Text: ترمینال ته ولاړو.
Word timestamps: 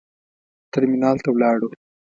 ترمینال 0.73 1.17
ته 1.23 1.29
ولاړو. 1.31 1.69